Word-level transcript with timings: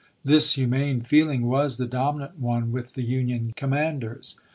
This 0.25 0.55
hu 0.55 0.65
mane 0.65 1.01
feeling 1.01 1.43
was 1.45 1.77
the 1.77 1.85
dominant 1.85 2.39
one 2.39 2.71
with 2.71 2.95
the 2.95 3.03
Union 3.03 3.53
commanders. 3.55 4.35